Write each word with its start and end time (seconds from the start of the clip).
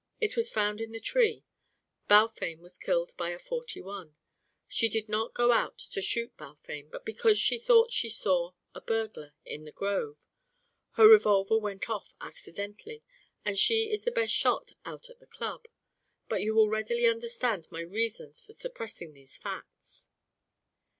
It 0.19 0.35
was 0.35 0.49
found 0.49 0.81
in 0.81 0.93
the 0.93 0.99
tree. 0.99 1.45
Balfame 2.07 2.55
was 2.55 2.79
killed 2.79 3.13
by 3.17 3.29
a 3.29 3.37
forty 3.37 3.81
one. 3.83 4.15
She 4.67 4.89
did 4.89 5.07
not 5.07 5.35
go 5.35 5.51
out 5.51 5.77
to 5.77 6.01
shoot 6.01 6.35
Balfame, 6.37 6.89
but 6.89 7.05
because 7.05 7.37
she 7.37 7.59
thought 7.59 7.91
she 7.91 8.09
saw 8.09 8.53
a 8.73 8.81
burglar 8.81 9.35
in 9.45 9.63
the 9.65 9.71
grove. 9.71 10.25
Her 10.93 11.07
revolver 11.07 11.59
went 11.59 11.87
off 11.87 12.15
accidentally 12.19 13.03
and 13.45 13.59
she 13.59 13.91
is 13.91 14.01
the 14.03 14.09
best 14.09 14.33
shot 14.33 14.71
out 14.85 15.07
at 15.07 15.19
the 15.19 15.27
Club. 15.27 15.67
But 16.27 16.41
you 16.41 16.55
will 16.55 16.67
readily 16.67 17.05
understand 17.05 17.67
my 17.69 17.81
reasons 17.81 18.41
for 18.43 18.53
suppressing 18.53 19.13
these 19.13 19.37
facts." 19.37 20.07